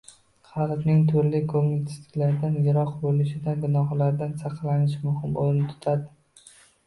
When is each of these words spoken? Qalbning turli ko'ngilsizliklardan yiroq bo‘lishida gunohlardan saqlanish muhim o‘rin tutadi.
Qalbning 0.51 1.01
turli 1.09 1.41
ko'ngilsizliklardan 1.51 2.55
yiroq 2.69 2.89
bo‘lishida 3.03 3.55
gunohlardan 3.65 4.33
saqlanish 4.45 4.95
muhim 5.05 5.37
o‘rin 5.45 5.63
tutadi. 5.75 6.49